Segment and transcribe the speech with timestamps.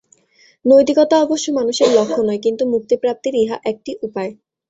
[0.65, 4.31] নৈতিকতা অবশ্য মানুষের লক্ষ্য নয়, কিন্তু মুক্তিপ্রাপ্তির ইহা একটি উপায়।